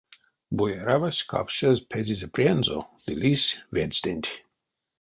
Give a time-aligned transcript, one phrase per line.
[0.57, 4.29] Бояравась капшазь пезызе прянзо ды лиссь ведьстэнть.